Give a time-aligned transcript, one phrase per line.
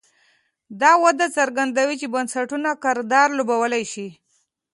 [0.81, 4.07] دا وده څرګندوي چې بنسټونه کردار لوبولی شي.